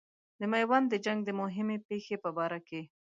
[0.39, 2.81] د میوند د جنګ د مهمې پیښې په باره کې.